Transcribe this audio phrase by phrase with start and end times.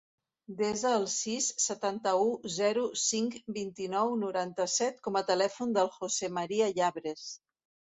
[0.61, 2.25] Desa el sis, setanta-u,
[2.57, 7.33] zero, cinc, vint-i-nou, noranta-set com a telèfon del José maria Llabres.